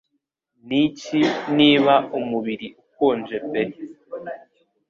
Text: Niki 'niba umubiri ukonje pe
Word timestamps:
Niki 0.67 1.19
'niba 1.55 1.95
umubiri 2.19 2.67
ukonje 2.83 3.37
pe 3.49 3.61